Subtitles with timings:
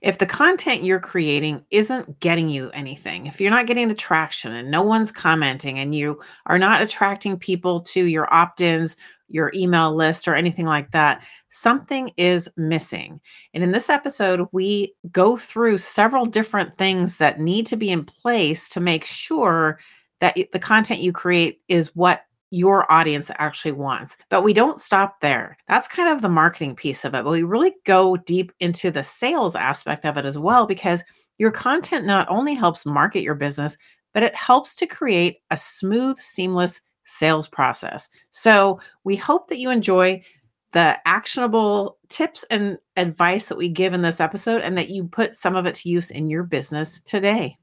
[0.00, 4.52] If the content you're creating isn't getting you anything, if you're not getting the traction
[4.54, 8.96] and no one's commenting and you are not attracting people to your opt ins,
[9.28, 13.20] your email list, or anything like that, something is missing.
[13.52, 18.04] And in this episode, we go through several different things that need to be in
[18.04, 19.80] place to make sure
[20.20, 24.16] that the content you create is what your audience actually wants.
[24.30, 25.56] But we don't stop there.
[25.68, 27.24] That's kind of the marketing piece of it.
[27.24, 31.04] But we really go deep into the sales aspect of it as well, because
[31.38, 33.76] your content not only helps market your business,
[34.14, 38.08] but it helps to create a smooth, seamless sales process.
[38.30, 40.22] So we hope that you enjoy
[40.72, 45.34] the actionable tips and advice that we give in this episode and that you put
[45.34, 47.56] some of it to use in your business today.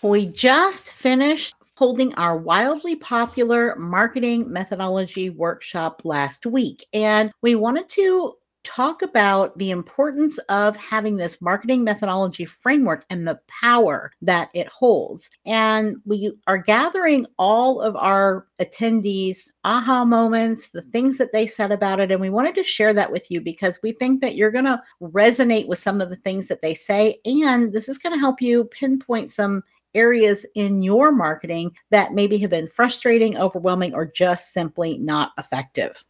[0.00, 6.86] We just finished holding our wildly popular marketing methodology workshop last week.
[6.92, 13.26] And we wanted to talk about the importance of having this marketing methodology framework and
[13.26, 15.28] the power that it holds.
[15.44, 21.72] And we are gathering all of our attendees' aha moments, the things that they said
[21.72, 22.12] about it.
[22.12, 24.80] And we wanted to share that with you because we think that you're going to
[25.02, 27.18] resonate with some of the things that they say.
[27.24, 32.38] And this is going to help you pinpoint some areas in your marketing that maybe
[32.38, 36.04] have been frustrating, overwhelming, or just simply not effective.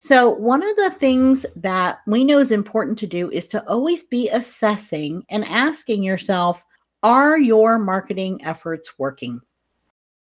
[0.00, 4.02] So, one of the things that we know is important to do is to always
[4.02, 6.64] be assessing and asking yourself,
[7.02, 9.40] are your marketing efforts working?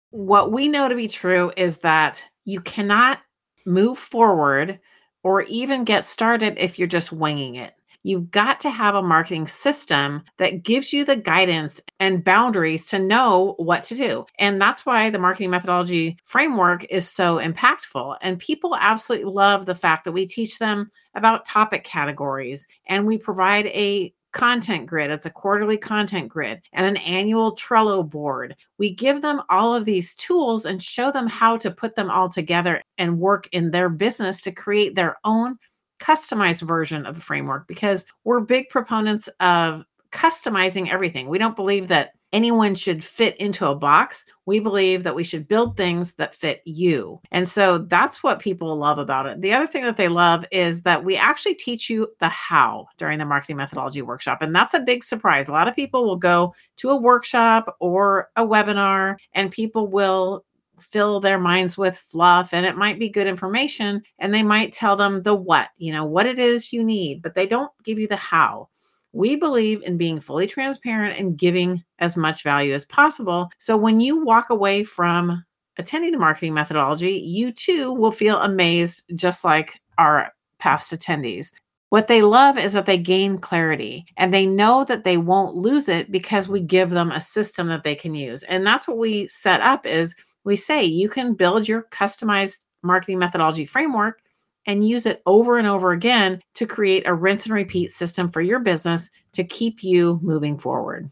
[0.10, 3.20] What we know to be true is that you cannot
[3.66, 4.80] move forward
[5.22, 7.74] or even get started if you're just winging it.
[8.10, 12.98] You've got to have a marketing system that gives you the guidance and boundaries to
[12.98, 14.26] know what to do.
[14.40, 18.18] And that's why the marketing methodology framework is so impactful.
[18.24, 23.20] And people absolutely love the fact that we teach them about topic categories and we
[23.20, 25.12] provide a content grid.
[25.12, 28.56] It's a quarterly content grid and an annual Trello board.
[28.80, 32.30] We give them all of these tools and show them how to put them all
[32.30, 35.58] together and work in their business to create their own
[36.00, 41.30] customized version of the framework because we're big proponents of customizing everything.
[41.30, 44.26] We don't believe that anyone should fit into a box.
[44.46, 47.20] We believe that we should build things that fit you.
[47.32, 49.42] And so that's what people love about it.
[49.42, 53.20] The other thing that they love is that we actually teach you the how during
[53.20, 54.42] the marketing methodology workshop.
[54.42, 55.48] And that's a big surprise.
[55.48, 60.46] A lot of people will go to a workshop or a webinar and people will
[60.80, 64.96] fill their minds with fluff and it might be good information and they might tell
[64.96, 68.08] them the what, you know, what it is you need, but they don't give you
[68.08, 68.70] the how.
[69.12, 73.50] We believe in being fully transparent and giving as much value as possible.
[73.58, 75.44] So when you walk away from
[75.78, 81.52] attending the marketing methodology, you too will feel amazed, just like our past attendees.
[81.90, 85.90] What they love is that they gain clarity and they know that they won't lose
[85.90, 88.44] it because we give them a system that they can use.
[88.44, 90.14] And that's what we set up is
[90.44, 94.22] we say you can build your customized marketing methodology framework
[94.66, 98.42] and use it over and over again to create a rinse and repeat system for
[98.42, 101.10] your business to keep you moving forward.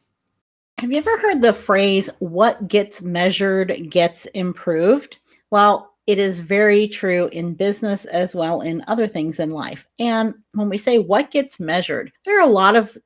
[0.79, 5.17] Have you ever heard the phrase, what gets measured gets improved?
[5.49, 9.87] Well, it is very true in business as well in other things in life.
[9.99, 12.97] And when we say what gets measured, there are a lot of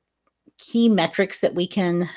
[0.58, 2.08] key metrics that we can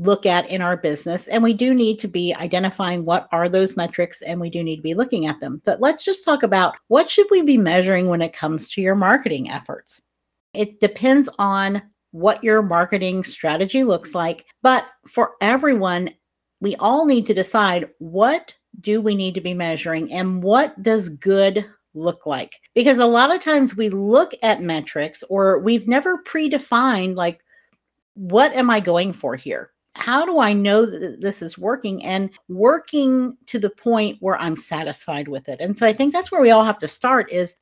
[0.00, 3.76] look at in our business and we do need to be identifying what are those
[3.76, 6.74] metrics and we do need to be looking at them but let's just talk about
[6.88, 10.00] what should we be measuring when it comes to your marketing efforts
[10.54, 11.82] it depends on
[12.12, 16.08] what your marketing strategy looks like but for everyone
[16.60, 21.08] we all need to decide what do we need to be measuring and what does
[21.08, 22.54] good look like?
[22.74, 27.40] Because a lot of times we look at metrics or we've never predefined, like,
[28.14, 29.70] what am I going for here?
[29.94, 32.04] How do I know that this is working?
[32.04, 35.60] And working to the point where I'm satisfied with it?
[35.60, 37.54] And so I think that's where we all have to start is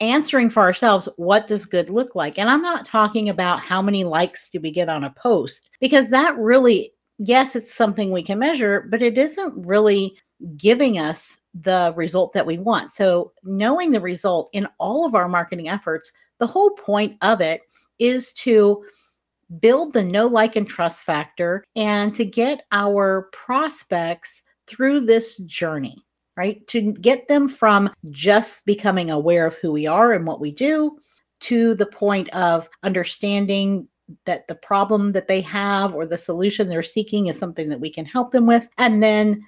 [0.00, 2.38] answering for ourselves what does good look like?
[2.38, 6.08] And i'm not talking about how many likes do we get on a post because
[6.08, 10.16] that really yes it's something we can measure but it isn't really
[10.56, 12.94] giving us the result that we want.
[12.94, 17.62] So knowing the result in all of our marketing efforts the whole point of it
[17.98, 18.84] is to
[19.60, 26.04] build the know like and trust factor and to get our prospects through this journey
[26.36, 26.66] right?
[26.68, 30.98] To get them from just becoming aware of who we are and what we do
[31.40, 33.88] to the point of understanding
[34.26, 37.90] that the problem that they have or the solution they're seeking is something that we
[37.90, 38.68] can help them with.
[38.78, 39.42] And then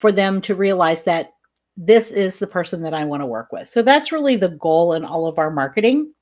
[0.00, 1.30] for them to realize that
[1.76, 3.68] this is the person that I want to work with.
[3.68, 6.12] So that's really the goal in all of our marketing.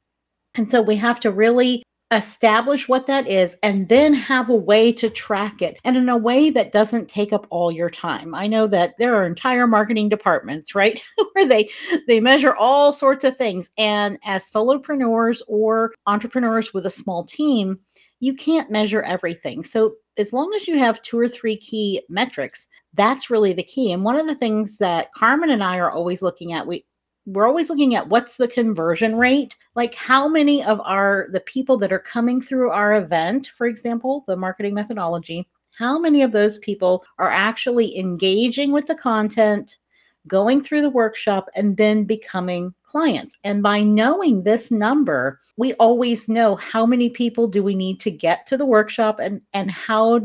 [0.57, 4.93] And so we have to really establish what that is and then have a way
[4.93, 8.35] to track it and in a way that doesn't take up all your time.
[8.35, 11.03] I know that there are entire marketing departments right
[11.33, 11.71] where they
[12.07, 17.79] they measure all sorts of things and as solopreneurs or entrepreneurs with a small team
[18.21, 19.65] you can't measure everything.
[19.65, 23.91] So as long as you have two or three key metrics that's really the key.
[23.91, 26.85] And one of the things that carmen and i are always looking at we
[27.27, 31.77] we're always looking at what's the conversion rate like how many of our the people
[31.79, 36.59] that are coming through our event for example the marketing methodology how many of those
[36.59, 39.79] people are actually engaging with the content
[40.27, 43.35] going through the workshop and then becoming clients?
[43.43, 48.11] And by knowing this number we always know how many people do we need to
[48.11, 50.21] get to the workshop and and how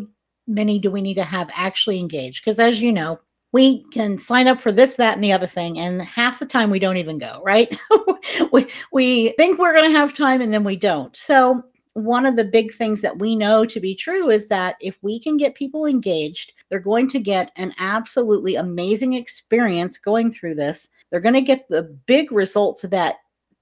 [0.48, 2.44] many do we need to have actually engaged?
[2.44, 3.19] Because as you know
[3.51, 5.80] we can sign up for this, that, and the other thing.
[5.80, 7.75] And half the time we don't even go, right?
[8.51, 11.16] we, we think we're going to have time and then we don't.
[11.16, 11.63] So,
[11.94, 15.19] one of the big things that we know to be true is that if we
[15.19, 20.90] can get people engaged, they're going to get an absolutely amazing experience going through this.
[21.10, 23.16] They're going to get the big results that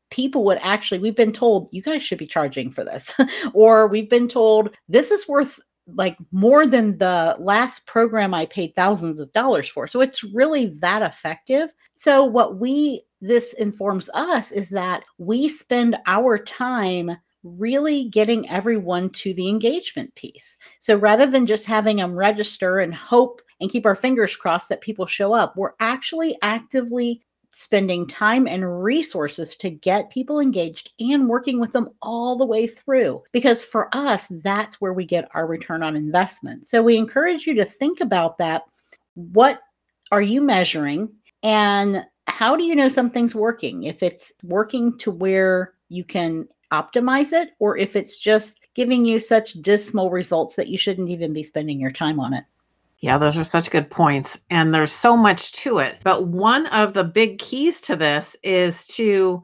[0.10, 3.14] people would actually we've been told you guys should be charging for this
[3.54, 5.60] or we've been told this is worth
[5.94, 9.88] like more than the last program I paid thousands of dollars for.
[9.88, 11.70] So it's really that effective.
[11.96, 19.10] So what we this informs us is that we spend our time really getting everyone
[19.10, 20.58] to the engagement piece.
[20.80, 24.82] So rather than just having them register and hope and keep our fingers crossed that
[24.82, 27.24] people show up, we're actually actively
[27.58, 32.68] spending time and resources to get people engaged and working with them all the way
[32.68, 33.24] through.
[33.32, 36.68] Because for us, that's where we get our return on investment.
[36.68, 38.66] So we encourage you to think about that.
[39.16, 39.60] What
[40.12, 41.10] are you measuring?
[41.42, 43.84] And how do you know something's working?
[43.84, 49.20] If it's working to where you can optimize it, or if it's just giving you
[49.20, 52.44] such dismal results that you shouldn't even be spending your time on it.
[53.00, 54.40] Yeah, those are such good points.
[54.50, 56.00] And there's so much to it.
[56.04, 59.44] But one of the big keys to this is to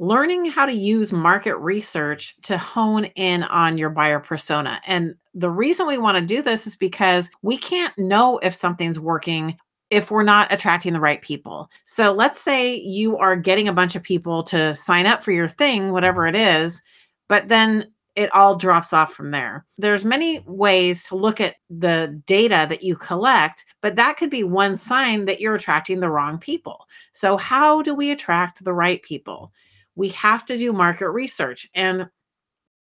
[0.00, 4.80] learning how to use market research to hone in on your buyer persona.
[4.86, 8.98] And the reason we want to do this is because we can't know if something's
[8.98, 9.56] working
[9.90, 11.68] if we're not attracting the right people.
[11.84, 15.48] So let's say you are getting a bunch of people to sign up for your
[15.48, 16.80] thing, whatever it is,
[17.28, 19.64] but then it all drops off from there.
[19.78, 24.44] There's many ways to look at the data that you collect, but that could be
[24.44, 26.86] one sign that you're attracting the wrong people.
[27.12, 29.52] So how do we attract the right people?
[29.94, 32.10] We have to do market research and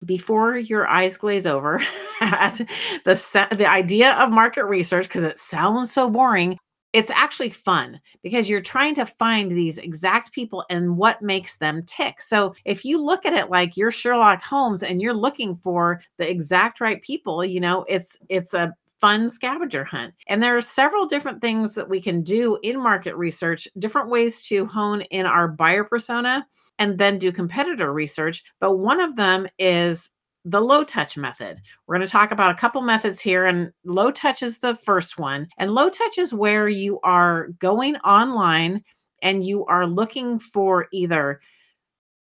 [0.03, 1.81] before your eyes glaze over
[2.21, 2.57] at
[3.05, 6.57] the the idea of market research because it sounds so boring
[6.93, 11.83] it's actually fun because you're trying to find these exact people and what makes them
[11.86, 12.21] tick.
[12.21, 16.29] So if you look at it like you're Sherlock Holmes and you're looking for the
[16.29, 20.13] exact right people, you know, it's it's a fun scavenger hunt.
[20.27, 24.43] And there are several different things that we can do in market research, different ways
[24.43, 26.45] to hone in our buyer persona
[26.77, 30.12] and then do competitor research, but one of them is
[30.45, 31.62] the low touch method.
[31.86, 35.19] We're going to talk about a couple methods here, and low touch is the first
[35.19, 35.48] one.
[35.57, 38.83] And low touch is where you are going online
[39.21, 41.39] and you are looking for either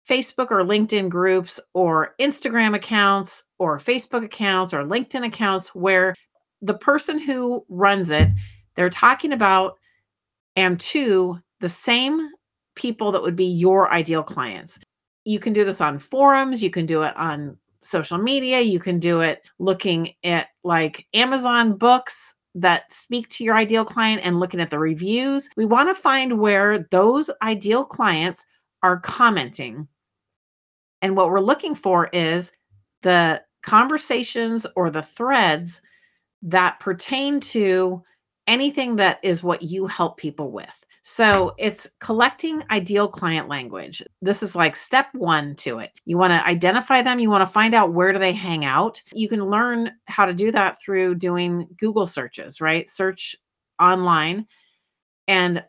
[0.10, 6.14] Facebook or LinkedIn groups or Instagram accounts or Facebook accounts or LinkedIn accounts where
[6.62, 8.30] the person who runs it,
[8.76, 9.78] they're talking about
[10.56, 12.30] and to the same
[12.76, 14.80] people that would be your ideal clients.
[15.26, 18.62] You can do this on forums, you can do it on social media.
[18.62, 24.22] You can do it looking at like Amazon books that speak to your ideal client
[24.24, 25.50] and looking at the reviews.
[25.58, 28.46] We want to find where those ideal clients
[28.84, 29.88] are commenting.
[31.02, 32.54] And what we're looking for is
[33.02, 35.82] the conversations or the threads
[36.44, 38.04] that pertain to
[38.48, 40.86] anything that is what you help people with.
[41.06, 44.02] So it's collecting ideal client language.
[44.22, 45.92] This is like step one to it.
[46.06, 49.02] You want to identify them, you want to find out where do they hang out.
[49.12, 52.88] You can learn how to do that through doing Google searches, right?
[52.88, 53.36] Search
[53.82, 54.48] online
[55.28, 55.62] and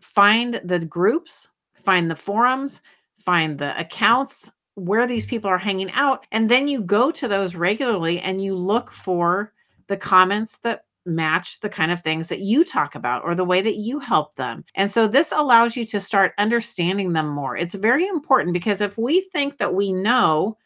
[0.00, 2.82] find the groups, find the forums,
[3.18, 6.28] find the accounts where these people are hanging out.
[6.30, 9.52] And then you go to those regularly and you look for
[9.88, 13.62] the comments that match the kind of things that you talk about or the way
[13.62, 14.64] that you help them.
[14.74, 17.56] And so this allows you to start understanding them more.
[17.56, 20.56] It's very important because if we think that we know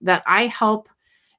[0.00, 0.88] that I help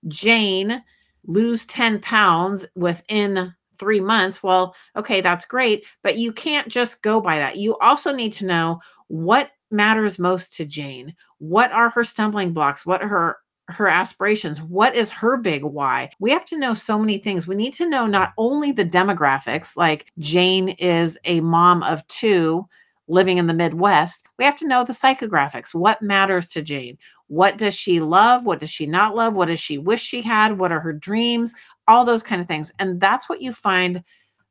[0.07, 0.83] Jane
[1.25, 5.85] lose 10 pounds within three months, well, okay, that's great.
[6.03, 7.57] But you can't just go by that.
[7.57, 11.15] You also need to know what matters most to Jane.
[11.39, 12.85] What are her stumbling blocks?
[12.85, 13.37] What are her
[13.69, 14.61] her aspirations.
[14.61, 16.11] What is her big why?
[16.19, 17.47] We have to know so many things.
[17.47, 22.67] We need to know not only the demographics, like Jane is a mom of two
[23.07, 24.27] living in the Midwest.
[24.37, 25.73] We have to know the psychographics.
[25.73, 26.97] What matters to Jane?
[27.27, 28.45] What does she love?
[28.45, 29.35] What does she not love?
[29.35, 30.57] What does she wish she had?
[30.57, 31.53] What are her dreams?
[31.87, 32.71] All those kind of things.
[32.79, 34.03] And that's what you find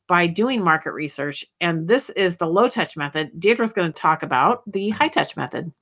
[0.06, 1.44] by doing market research.
[1.60, 3.30] And this is the low touch method.
[3.38, 5.72] Deirdre's going to talk about the high touch method.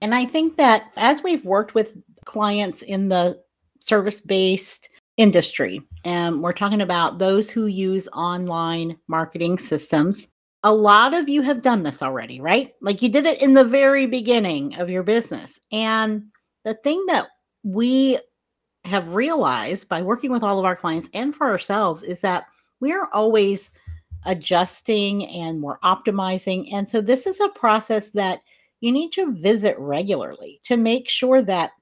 [0.00, 3.40] And I think that as we've worked with clients in the
[3.80, 10.28] service based industry, and we're talking about those who use online marketing systems,
[10.64, 12.72] a lot of you have done this already, right?
[12.80, 15.60] Like you did it in the very beginning of your business.
[15.70, 16.24] And
[16.64, 17.28] the thing that
[17.62, 18.18] we
[18.84, 22.46] have realized by working with all of our clients and for ourselves is that
[22.80, 23.70] we're always
[24.24, 26.72] adjusting and we're optimizing.
[26.72, 28.40] And so this is a process that
[28.80, 31.72] you need to visit regularly to make sure that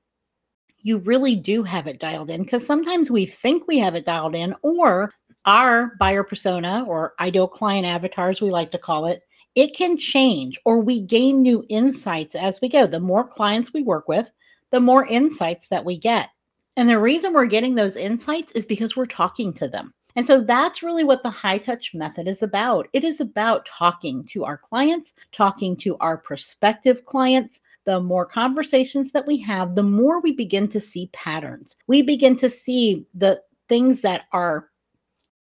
[0.83, 4.35] you really do have it dialed in because sometimes we think we have it dialed
[4.35, 5.13] in or
[5.45, 9.23] our buyer persona or ideal client avatars we like to call it
[9.55, 13.83] it can change or we gain new insights as we go the more clients we
[13.83, 14.31] work with
[14.71, 16.31] the more insights that we get
[16.77, 20.41] and the reason we're getting those insights is because we're talking to them and so
[20.41, 22.89] that's really what the high touch method is about.
[22.93, 27.61] It is about talking to our clients, talking to our prospective clients.
[27.85, 31.77] The more conversations that we have, the more we begin to see patterns.
[31.87, 34.69] We begin to see the things that are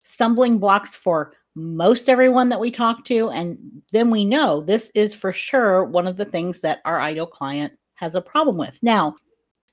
[0.03, 3.29] stumbling blocks for most everyone that we talk to.
[3.29, 3.57] And
[3.91, 7.73] then we know this is for sure one of the things that our ideal client
[7.95, 8.77] has a problem with.
[8.81, 9.15] Now,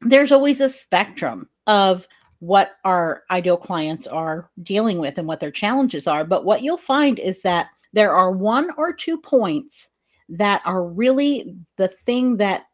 [0.00, 2.06] there's always a spectrum of
[2.40, 6.24] what our ideal clients are dealing with and what their challenges are.
[6.24, 9.90] But what you'll find is that there are one or two points
[10.28, 12.64] that are really the thing that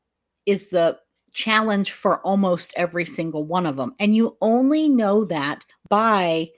[0.46, 0.98] is the
[1.32, 3.94] challenge for almost every single one of them.
[3.98, 6.48] And you only know that by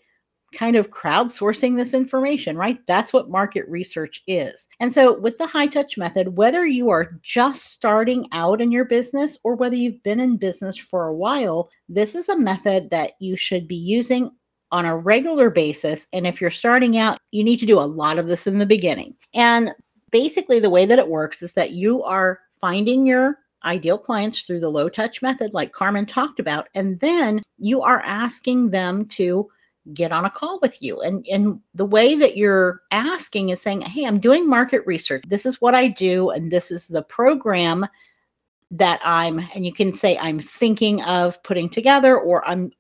[0.55, 2.79] kind of crowdsourcing this information, right?
[2.87, 4.69] That's what market research is.
[4.81, 8.85] And so, with the high touch method, whether you are just starting out in your
[8.85, 13.13] business or whether you've been in business for a while, this is a method that
[13.19, 14.31] you should be using
[14.71, 16.07] on a regular basis.
[16.13, 18.67] And if you're starting out, you need to do a lot of this in the
[18.67, 19.15] beginning.
[19.35, 19.73] And
[20.15, 24.61] basically, the way that it works is that you are finding your ideal clients through
[24.61, 29.51] the low touch method, like Carmen talked about, and then you are asking them to
[29.93, 31.01] get on a call with you.
[31.01, 35.25] And, and the way that you're asking is saying, Hey, I'm doing market research.
[35.27, 36.31] This is what I do.
[36.31, 37.85] And this is the program
[38.71, 42.71] that I'm, and you can say, I'm thinking of putting together, or I'm,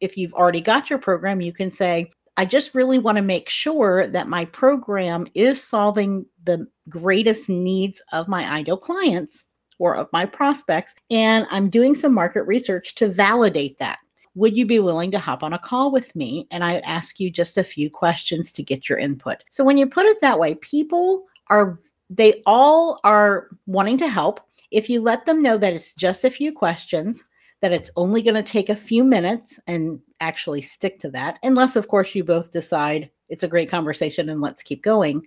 [0.00, 3.48] if you've already got your program, you can say, I just really want to make
[3.48, 9.44] sure that my program is solving the greatest needs of my ideal clients
[9.78, 10.94] or of my prospects.
[11.10, 13.98] And I'm doing some market research to validate that
[14.34, 16.46] would you be willing to hop on a call with me?
[16.50, 19.44] And I ask you just a few questions to get your input.
[19.50, 24.40] So when you put it that way, people are, they all are wanting to help.
[24.70, 27.22] If you let them know that it's just a few questions,
[27.62, 31.76] that it's only going to take a few minutes and actually stick to that, unless,
[31.76, 35.22] of course, you both decide it's a great conversation and let's keep going.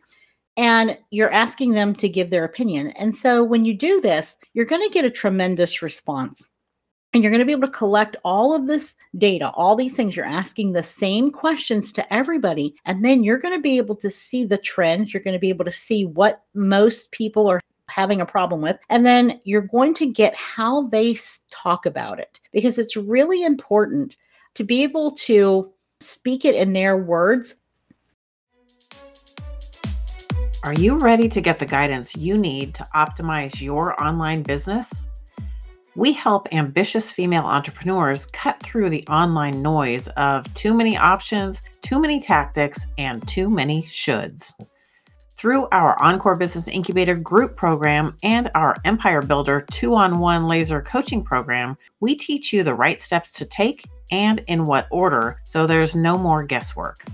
[0.57, 2.89] And you're asking them to give their opinion.
[2.91, 6.47] And so when you do this, you're going to get a tremendous response.
[7.13, 10.17] And you're going to be able to collect all of this data, all these things.
[10.17, 12.75] You're asking the same questions to everybody.
[12.83, 15.13] And then you're going to be able to see the trends.
[15.13, 17.61] You're going to be able to see what most people are
[17.95, 18.77] having a problem with.
[18.89, 21.17] And then you're going to get how they
[21.49, 24.17] talk about it because it's really important
[24.55, 25.71] to be able to
[26.01, 27.55] speak it in their words
[30.65, 35.07] Are you ready to get the guidance you need to optimize your online business?
[35.95, 42.01] We help ambitious female entrepreneurs cut through the online noise of too many options, too
[42.01, 44.53] many tactics, and too many shoulds.
[45.45, 50.81] Through our Encore Business Incubator group program and our Empire Builder two on one laser
[50.81, 55.67] coaching program, we teach you the right steps to take and in what order so
[55.67, 57.05] there's no more guesswork.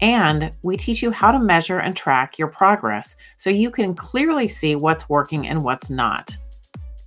[0.00, 4.46] And we teach you how to measure and track your progress so you can clearly
[4.46, 6.30] see what's working and what's not.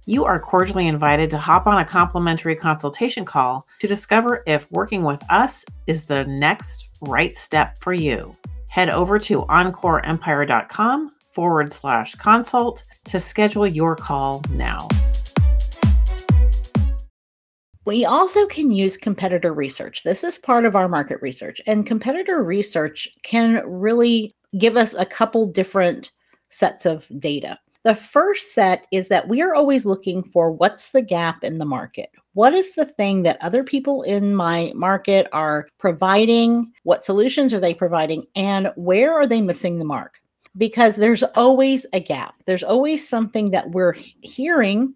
[0.05, 5.03] You are cordially invited to hop on a complimentary consultation call to discover if working
[5.03, 8.35] with us is the next right step for you.
[8.69, 14.87] Head over to encoreempire.com forward slash consult to schedule your call now.
[17.85, 20.03] We also can use competitor research.
[20.03, 25.05] This is part of our market research, and competitor research can really give us a
[25.05, 26.11] couple different
[26.49, 27.57] sets of data.
[27.83, 31.65] The first set is that we are always looking for what's the gap in the
[31.65, 32.09] market?
[32.37, 36.71] What is the thing that other people in my market are providing?
[36.83, 38.27] What solutions are they providing?
[38.35, 40.19] And where are they missing the mark?
[40.55, 42.35] Because there's always a gap.
[42.45, 44.93] There's always something that we're hearing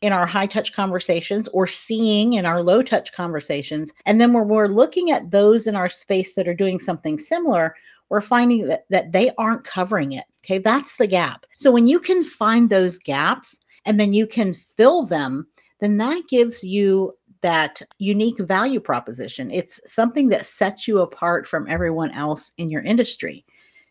[0.00, 3.92] in our high touch conversations or seeing in our low touch conversations.
[4.04, 7.76] And then when we're looking at those in our space that are doing something similar,
[8.08, 10.24] we're finding that, that they aren't covering it.
[10.44, 11.46] Okay, that's the gap.
[11.54, 15.46] So when you can find those gaps and then you can fill them,
[15.82, 19.50] then that gives you that unique value proposition.
[19.50, 23.44] It's something that sets you apart from everyone else in your industry.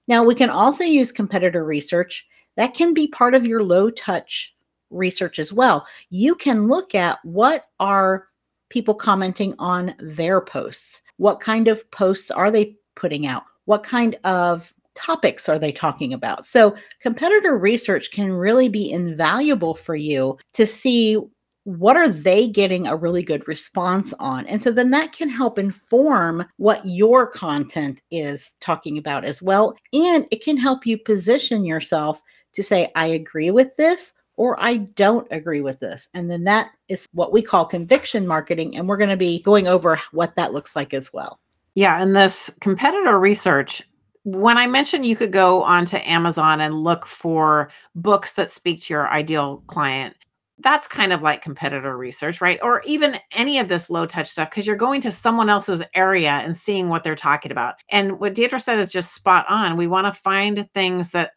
[0.07, 2.25] Now, we can also use competitor research.
[2.55, 4.55] That can be part of your low touch
[4.89, 5.85] research as well.
[6.09, 8.27] You can look at what are
[8.69, 11.01] people commenting on their posts?
[11.17, 13.43] What kind of posts are they putting out?
[13.65, 16.45] What kind of topics are they talking about?
[16.45, 21.17] So, competitor research can really be invaluable for you to see
[21.63, 25.59] what are they getting a really good response on and so then that can help
[25.59, 31.63] inform what your content is talking about as well and it can help you position
[31.63, 32.21] yourself
[32.53, 36.09] to say i agree with this or I don't agree with this.
[36.15, 38.75] And then that is what we call conviction marketing.
[38.75, 41.39] And we're going to be going over what that looks like as well.
[41.75, 42.01] Yeah.
[42.01, 43.83] And this competitor research,
[44.23, 48.93] when I mentioned you could go onto Amazon and look for books that speak to
[48.95, 50.15] your ideal client,
[50.61, 52.59] that's kind of like competitor research, right?
[52.61, 56.29] Or even any of this low touch stuff, because you're going to someone else's area
[56.29, 57.75] and seeing what they're talking about.
[57.89, 59.77] And what Deirdre said is just spot on.
[59.77, 61.31] We want to find things that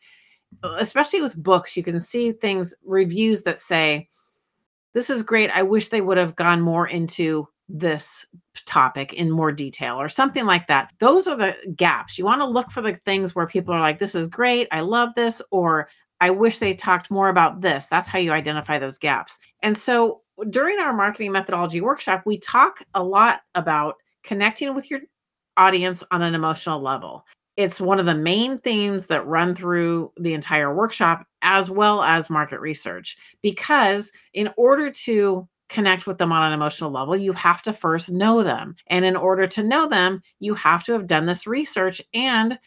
[0.63, 4.09] uh, especially with books, you can see things, reviews that say,
[4.93, 5.51] This is great.
[5.51, 8.27] I wish they would have gone more into this
[8.67, 10.93] topic in more detail or something like that.
[10.99, 12.19] Those are the gaps.
[12.19, 14.69] You want to look for the things where people are like, This is great.
[14.71, 15.41] I love this.
[15.51, 15.89] Or
[16.20, 17.87] I wish they talked more about this.
[17.87, 19.38] That's how you identify those gaps.
[19.62, 25.00] And so during our marketing methodology workshop, we talk a lot about connecting with your
[25.57, 27.24] audience on an emotional level
[27.57, 32.31] it's one of the main themes that run through the entire workshop as well as
[32.31, 37.62] market research because in order to connect with them on an emotional level you have
[37.62, 41.27] to first know them and in order to know them you have to have done
[41.27, 42.59] this research and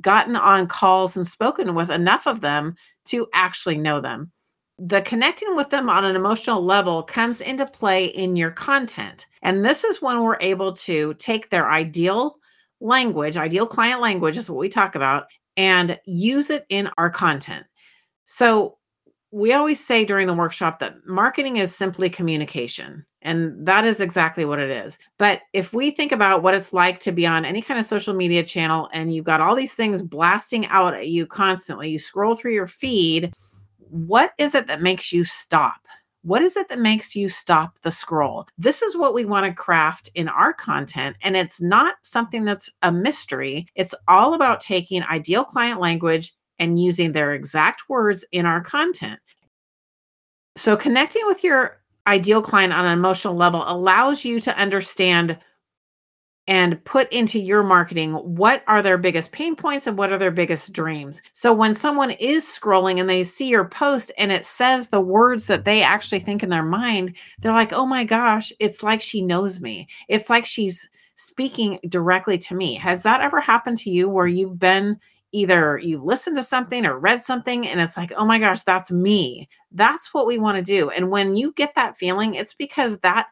[0.00, 2.74] gotten on calls and spoken with enough of them
[3.06, 4.30] to actually know them
[4.78, 9.64] the connecting with them on an emotional level comes into play in your content and
[9.64, 12.36] this is when we're able to take their ideal
[12.80, 17.64] language, ideal client language is what we talk about, and use it in our content.
[18.24, 18.78] So,
[19.32, 23.04] we always say during the workshop that marketing is simply communication.
[23.26, 25.00] And that is exactly what it is.
[25.18, 28.14] But if we think about what it's like to be on any kind of social
[28.14, 32.36] media channel and you've got all these things blasting out at you constantly, you scroll
[32.36, 33.34] through your feed,
[33.78, 35.80] what is it that makes you stop?
[36.22, 38.46] What is it that makes you stop the scroll?
[38.58, 41.16] This is what we want to craft in our content.
[41.20, 43.66] And it's not something that's a mystery.
[43.74, 49.18] It's all about taking ideal client language and using their exact words in our content.
[50.56, 55.38] So, connecting with your ideal client on an emotional level allows you to understand
[56.48, 60.30] and put into your marketing what are their biggest pain points and what are their
[60.30, 61.20] biggest dreams.
[61.32, 65.46] So when someone is scrolling and they see your post and it says the words
[65.46, 69.22] that they actually think in their mind, they're like, "Oh my gosh, it's like she
[69.22, 69.88] knows me.
[70.08, 74.58] It's like she's speaking directly to me." Has that ever happened to you where you've
[74.58, 75.00] been
[75.36, 78.90] either you've listened to something or read something and it's like, "Oh my gosh, that's
[78.90, 80.90] me." That's what we want to do.
[80.90, 83.26] And when you get that feeling, it's because that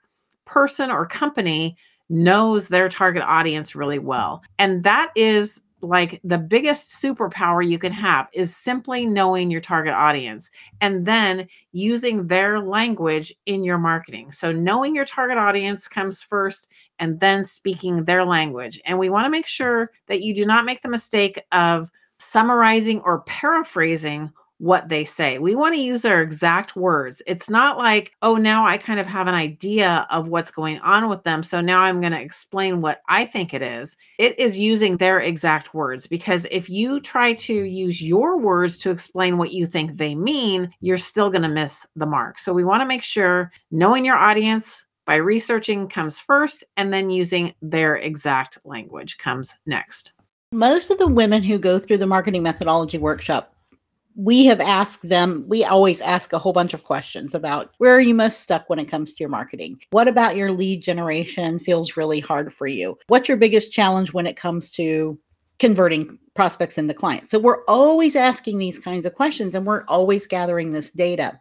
[0.45, 1.77] person or company
[2.11, 4.43] knows their target audience really well.
[4.59, 9.93] And that is like the biggest superpower you can have is simply knowing your target
[9.93, 14.33] audience and then using their language in your marketing.
[14.33, 18.81] So, knowing your target audience comes first and then speaking their language.
[18.85, 23.01] And we want to make sure that you do not make the mistake of summarizing
[23.01, 25.39] or paraphrasing what they say.
[25.39, 27.21] We want to use their exact words.
[27.27, 31.09] It's not like, oh, now I kind of have an idea of what's going on
[31.09, 31.43] with them.
[31.43, 33.97] So now I'm going to explain what I think it is.
[34.19, 38.91] It is using their exact words because if you try to use your words to
[38.91, 42.39] explain what you think they mean, you're still going to miss the mark.
[42.39, 47.11] So we want to make sure knowing your audience by researching comes first and then
[47.11, 50.13] using their exact language comes next.
[50.53, 53.55] Most of the women who go through the marketing methodology workshop
[54.17, 58.01] we have asked them, we always ask a whole bunch of questions about where are
[58.01, 59.81] you most stuck when it comes to your marketing?
[59.91, 62.97] What about your lead generation feels really hard for you?
[63.09, 65.19] What's your biggest challenge when it comes to
[65.59, 67.33] converting prospects into clients?
[67.33, 71.41] So we're always asking these kinds of questions and we're always gathering this data.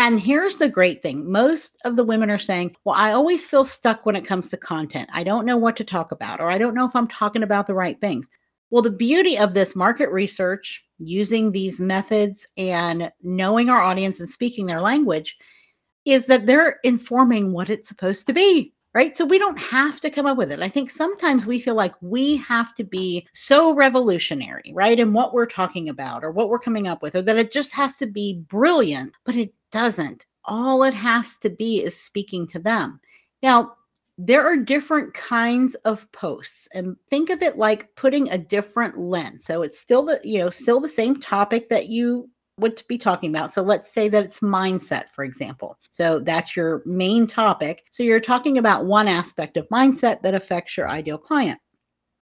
[0.00, 3.66] And here's the great thing most of the women are saying, Well, I always feel
[3.66, 5.10] stuck when it comes to content.
[5.12, 7.66] I don't know what to talk about, or I don't know if I'm talking about
[7.66, 8.26] the right things.
[8.70, 14.30] Well, the beauty of this market research, using these methods and knowing our audience and
[14.30, 15.36] speaking their language,
[16.06, 19.18] is that they're informing what it's supposed to be, right?
[19.18, 20.62] So we don't have to come up with it.
[20.62, 24.98] I think sometimes we feel like we have to be so revolutionary, right?
[24.98, 27.74] In what we're talking about or what we're coming up with, or that it just
[27.74, 30.26] has to be brilliant, but it doesn't.
[30.44, 33.00] All it has to be is speaking to them.
[33.42, 33.76] Now,
[34.22, 39.44] there are different kinds of posts and think of it like putting a different lens.
[39.46, 42.28] So it's still the you know still the same topic that you
[42.58, 43.54] would be talking about.
[43.54, 45.78] So let's say that it's mindset for example.
[45.90, 47.84] So that's your main topic.
[47.92, 51.58] So you're talking about one aspect of mindset that affects your ideal client.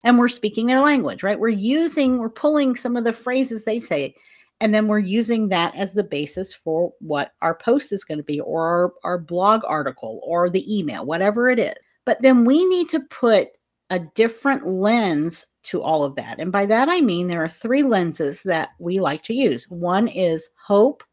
[0.03, 1.39] And we're speaking their language right?
[1.39, 4.13] We're using we're pulling some of the phrases they say
[4.61, 8.23] and then we're using that as the basis for what our post is going to
[8.23, 11.73] be or our, our blog article or the email whatever it is.
[12.05, 13.49] But then we need to put
[13.89, 16.39] a different lens to all of that.
[16.39, 19.65] And by that i mean there are three lenses that we like to use.
[19.69, 21.03] One is hope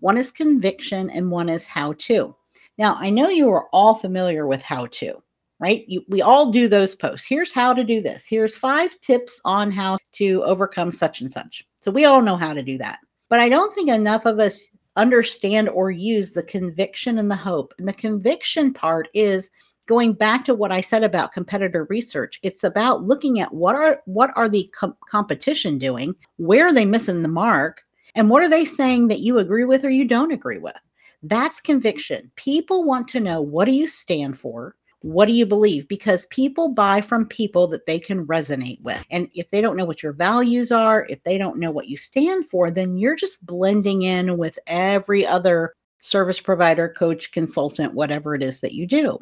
[0.00, 2.34] one is conviction and one is how to.
[2.78, 5.22] Now i know you are all familiar with how to
[5.58, 9.40] right you, we all do those posts here's how to do this here's five tips
[9.44, 12.98] on how to overcome such and such so we all know how to do that.
[13.28, 14.66] But I don't think enough of us
[14.96, 17.72] understand or use the conviction and the hope.
[17.78, 19.50] And the conviction part is
[19.86, 22.40] going back to what I said about competitor research.
[22.42, 26.16] It's about looking at what are what are the com- competition doing?
[26.38, 27.82] Where are they missing the mark?
[28.16, 30.74] And what are they saying that you agree with or you don't agree with?
[31.22, 32.32] That's conviction.
[32.34, 34.74] People want to know what do you stand for?
[35.00, 35.86] What do you believe?
[35.88, 39.04] Because people buy from people that they can resonate with.
[39.10, 41.96] And if they don't know what your values are, if they don't know what you
[41.96, 48.34] stand for, then you're just blending in with every other service provider, coach, consultant, whatever
[48.34, 49.18] it is that you do.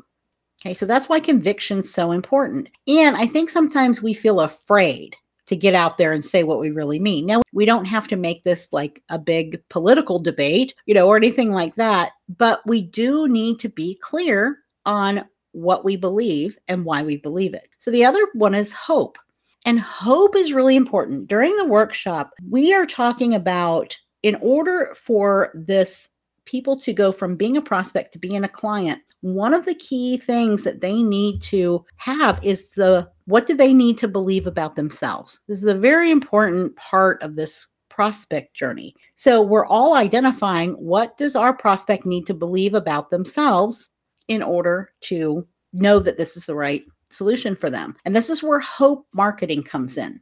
[0.65, 2.69] Okay, so that's why conviction's so important.
[2.87, 6.71] And I think sometimes we feel afraid to get out there and say what we
[6.71, 7.27] really mean.
[7.27, 11.19] Now, we don't have to make this like a big political debate, you know, or
[11.19, 15.25] anything like that, but we do need to be clear on
[15.55, 17.69] what we believe and why we believe it.
[17.79, 19.19] So the other one is hope.
[19.65, 21.27] And hope is really important.
[21.27, 26.09] During the workshop, we are talking about in order for this
[26.45, 30.19] people to go from being a prospect to being a client, one of the key
[30.19, 34.77] things that they need to have is the what do they need to believe about
[34.77, 35.41] themselves?
[35.49, 38.95] This is a very important part of this prospect journey.
[39.15, 43.89] So we're all identifying what does our prospect need to believe about themselves
[44.29, 47.97] in order to know that this is the right solution for them.
[48.05, 50.21] And this is where hope marketing comes in.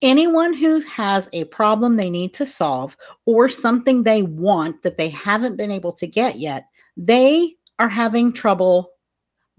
[0.00, 5.08] Anyone who has a problem they need to solve or something they want that they
[5.08, 8.90] haven't been able to get yet, they are having trouble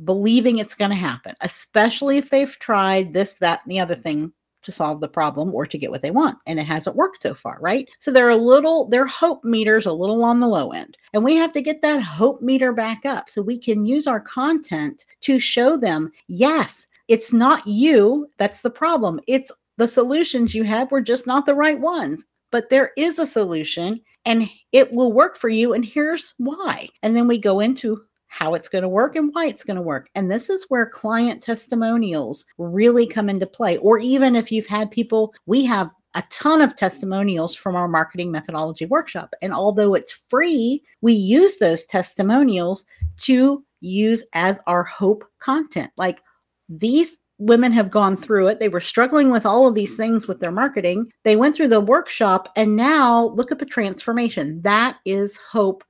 [0.05, 4.31] believing it's going to happen, especially if they've tried this, that, and the other thing
[4.61, 6.37] to solve the problem or to get what they want.
[6.45, 7.87] And it hasn't worked so far, right?
[7.99, 10.97] So they're a little, their hope meter's a little on the low end.
[11.13, 14.19] And we have to get that hope meter back up so we can use our
[14.19, 19.19] content to show them, yes, it's not you that's the problem.
[19.27, 22.25] It's the solutions you have were just not the right ones.
[22.51, 25.73] But there is a solution and it will work for you.
[25.73, 26.89] And here's why.
[27.03, 29.81] And then we go into how it's going to work and why it's going to
[29.81, 30.09] work.
[30.15, 33.77] And this is where client testimonials really come into play.
[33.77, 38.31] Or even if you've had people, we have a ton of testimonials from our marketing
[38.31, 39.33] methodology workshop.
[39.41, 42.85] And although it's free, we use those testimonials
[43.21, 45.91] to use as our hope content.
[45.97, 46.21] Like
[46.67, 48.59] these women have gone through it.
[48.59, 51.11] They were struggling with all of these things with their marketing.
[51.23, 54.61] They went through the workshop, and now look at the transformation.
[54.61, 55.83] That is hope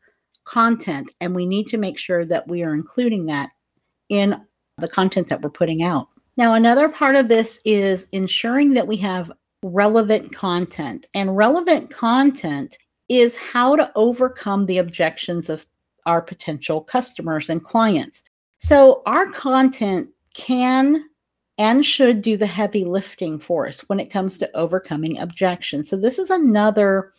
[0.50, 1.12] content.
[1.22, 3.52] And we need to make sure that we are including that
[4.10, 4.36] in
[4.78, 6.08] the content that we're putting out.
[6.38, 9.32] Now, another part of this is ensuring that we have
[9.62, 11.06] relevant content.
[11.14, 12.78] And relevant content
[13.10, 15.66] is how to overcome the objections of
[16.06, 18.24] our potential customers and clients.
[18.58, 21.06] So, our content can
[21.58, 25.90] and should do the heavy lifting for us when it comes to overcoming objections.
[25.90, 27.12] So, this is another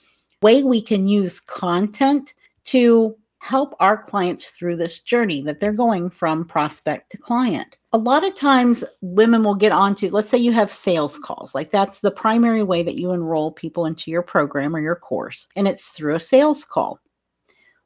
[0.42, 2.34] way we can use content
[2.70, 7.76] to help our clients through this journey that they're going from prospect to client.
[7.92, 11.70] A lot of times, women will get onto, let's say you have sales calls, like
[11.70, 15.66] that's the primary way that you enroll people into your program or your course, and
[15.66, 17.00] it's through a sales call.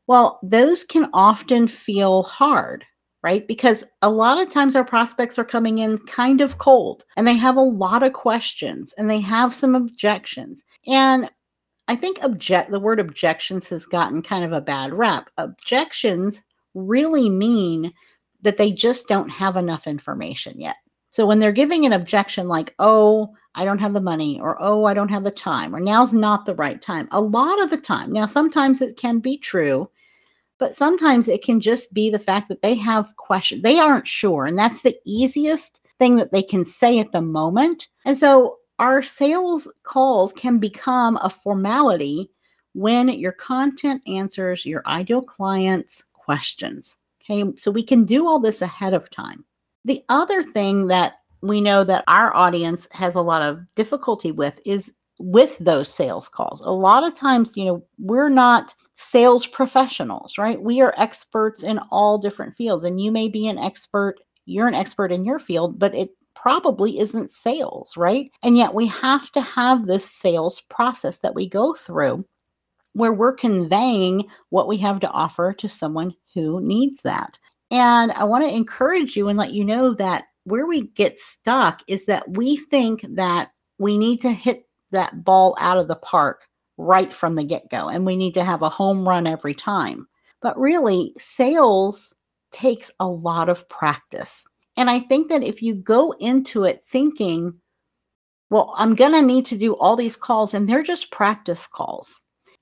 [0.07, 2.85] Well, those can often feel hard
[3.25, 3.49] right?
[3.49, 7.35] Because a lot of times our prospects are coming in kind of cold and they
[7.35, 10.63] have a lot of questions and they have some objections.
[10.87, 11.31] And
[11.89, 15.31] I think object the word objections has gotten kind of a bad rap.
[15.39, 16.43] Objections
[16.75, 17.93] really mean
[18.43, 20.77] that they just don't have enough information yet.
[21.11, 24.85] So when they're giving an objection like, "Oh, I don't have the money," or "Oh,
[24.85, 27.77] I don't have the time," or "Now's not the right time," a lot of the
[27.77, 28.13] time.
[28.13, 29.89] Now sometimes it can be true
[30.59, 33.63] but sometimes it can just be the fact that they have questions.
[33.63, 34.47] They aren't sure.
[34.47, 37.89] And that's the easiest thing that they can say at the moment.
[38.05, 42.31] And so our sales calls can become a formality
[42.73, 46.97] when your content answers your ideal client's questions.
[47.23, 49.45] Okay, so we can do all this ahead of time.
[49.85, 54.59] The other thing that we know that our audience has a lot of difficulty with
[54.65, 56.61] is with those sales calls.
[56.61, 60.61] A lot of times, you know, we're not sales professionals, right?
[60.61, 62.85] We are experts in all different fields.
[62.85, 66.11] And you may be an expert, you're an expert in your field, but it
[66.45, 68.31] probably isn't sales, right?
[68.43, 72.23] And yet we have to have this sales process that we go through
[72.93, 77.39] where we're conveying what we have to offer to someone who needs that.
[77.71, 81.81] And I want to encourage you and let you know that where we get stuck
[81.89, 86.43] is that we think that we need to hit that ball out of the park
[86.77, 87.89] right from the get go.
[87.89, 90.07] And we need to have a home run every time.
[90.43, 92.13] But really, sales
[92.53, 94.45] takes a lot of practice.
[94.77, 97.55] And I think that if you go into it thinking,
[98.51, 102.13] well, I'm going to need to do all these calls, and they're just practice calls.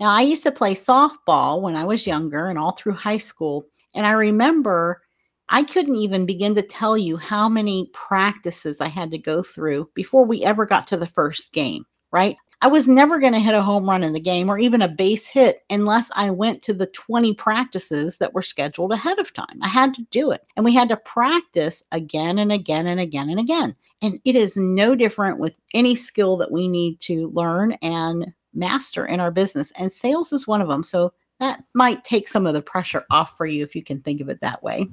[0.01, 3.67] Now, I used to play softball when I was younger and all through high school.
[3.95, 5.03] And I remember
[5.49, 9.91] I couldn't even begin to tell you how many practices I had to go through
[9.95, 12.37] before we ever got to the first game, right?
[12.63, 14.89] I was never going to hit a home run in the game or even a
[14.89, 19.59] base hit unless I went to the 20 practices that were scheduled ahead of time.
[19.63, 20.47] I had to do it.
[20.55, 23.75] And we had to practice again and again and again and again.
[24.01, 29.07] And it is no different with any skill that we need to learn and master
[29.07, 29.73] in our business.
[29.77, 30.85] And sales is one of them.
[30.85, 34.21] So that might take some of the pressure off for you if you can think
[34.21, 34.87] of it that way.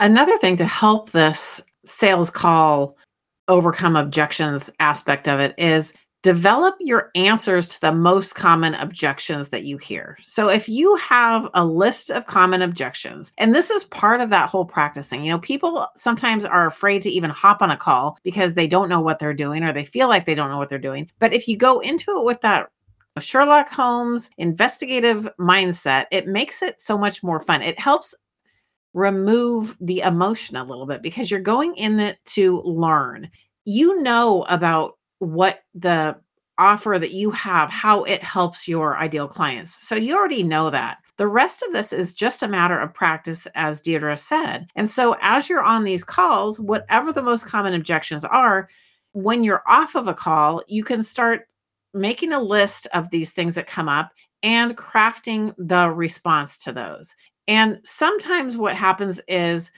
[0.00, 2.96] Another thing to help this sales call
[3.48, 5.92] overcome objections aspect of it is
[6.22, 10.16] develop your answers to the most common objections that you hear.
[10.22, 14.48] So if you have a list of common objections, and this is part of that
[14.48, 18.54] whole practicing, you know, people sometimes are afraid to even hop on a call because
[18.54, 20.78] they don't know what they're doing or they feel like they don't know what they're
[20.78, 21.10] doing.
[21.18, 22.70] But if you go into it with that
[23.18, 27.62] Sherlock Holmes investigative mindset, it makes it so much more fun.
[27.62, 28.14] It helps
[28.94, 33.28] remove the emotion a little bit because you're going in it to learn.
[33.64, 36.16] You know about what the
[36.58, 39.72] offer that you have, how it helps your ideal clients.
[39.86, 40.98] So you already know that.
[41.16, 44.66] The rest of this is just a matter of practice, as Deirdre said.
[44.74, 48.68] And so as you're on these calls, whatever the most common objections are,
[49.12, 51.46] when you're off of a call, you can start
[51.94, 54.10] making a list of these things that come up
[54.42, 57.14] and crafting the response to those.
[57.46, 59.70] And sometimes what happens is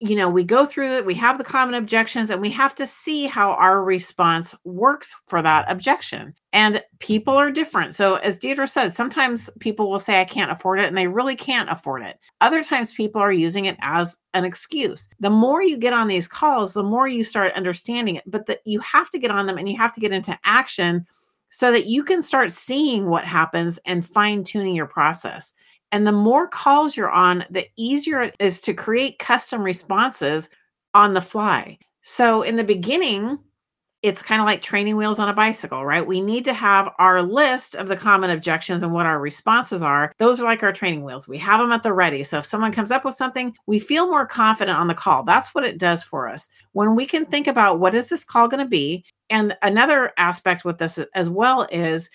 [0.00, 2.86] you know, we go through it, we have the common objections, and we have to
[2.86, 6.34] see how our response works for that objection.
[6.52, 7.94] And people are different.
[7.94, 11.36] So, as Deirdre said, sometimes people will say, I can't afford it, and they really
[11.36, 12.18] can't afford it.
[12.40, 15.08] Other times, people are using it as an excuse.
[15.20, 18.24] The more you get on these calls, the more you start understanding it.
[18.26, 21.06] But that you have to get on them and you have to get into action
[21.50, 25.54] so that you can start seeing what happens and fine tuning your process.
[25.94, 30.50] And the more calls you're on, the easier it is to create custom responses
[30.92, 31.78] on the fly.
[32.00, 33.38] So in the beginning,
[34.02, 36.04] it's kind of like training wheels on a bicycle, right?
[36.04, 40.12] We need to have our list of the common objections and what our responses are.
[40.18, 41.28] Those are like our training wheels.
[41.28, 42.24] We have them at the ready.
[42.24, 45.22] So if someone comes up with something, we feel more confident on the call.
[45.22, 46.48] That's what it does for us.
[46.72, 49.04] When we can think about what is this call going to be?
[49.30, 52.10] And another aspect with this as well is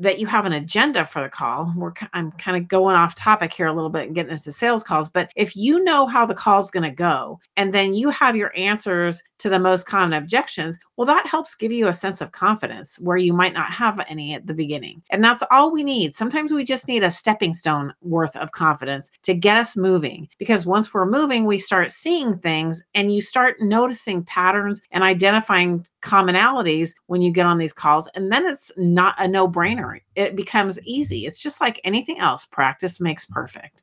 [0.00, 1.72] that you have an agenda for the call.
[1.76, 4.82] We're I'm kind of going off topic here a little bit and getting into sales
[4.82, 8.36] calls, but if you know how the call's going to go and then you have
[8.36, 12.32] your answers to the most common objections, well that helps give you a sense of
[12.32, 15.02] confidence where you might not have any at the beginning.
[15.10, 16.14] And that's all we need.
[16.14, 20.66] Sometimes we just need a stepping stone worth of confidence to get us moving because
[20.66, 26.90] once we're moving, we start seeing things and you start noticing patterns and identifying commonalities
[27.06, 29.77] when you get on these calls and then it's not a no-brainer
[30.14, 31.26] it becomes easy.
[31.26, 33.82] It's just like anything else practice makes perfect.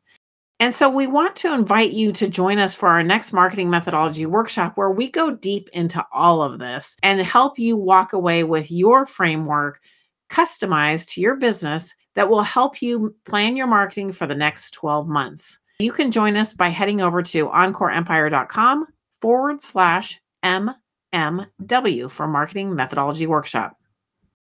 [0.59, 4.25] And so we want to invite you to join us for our next marketing methodology
[4.25, 8.71] workshop where we go deep into all of this and help you walk away with
[8.71, 9.81] your framework
[10.29, 15.07] customized to your business that will help you plan your marketing for the next 12
[15.07, 15.59] months.
[15.79, 18.85] You can join us by heading over to encoreempire.com
[19.19, 23.75] forward slash MMW for Marketing Methodology Workshop.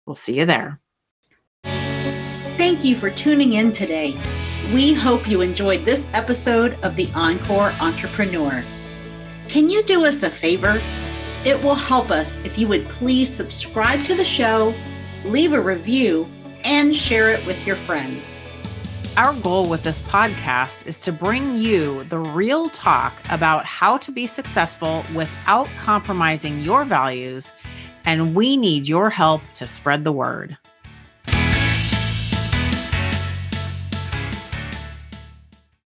[0.07, 0.81] We'll see you there.
[2.81, 4.19] Thank you for tuning in today.
[4.73, 8.65] We hope you enjoyed this episode of The Encore Entrepreneur.
[9.49, 10.81] Can you do us a favor?
[11.45, 14.73] It will help us if you would please subscribe to the show,
[15.27, 16.27] leave a review,
[16.65, 18.25] and share it with your friends.
[19.19, 24.11] Our goal with this podcast is to bring you the real talk about how to
[24.11, 27.53] be successful without compromising your values,
[28.07, 30.57] and we need your help to spread the word.